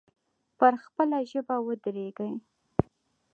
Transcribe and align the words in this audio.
پر 0.57 0.73
خپله 0.83 1.19
ژمنه 1.29 1.57
ودرېږئ. 1.65 2.31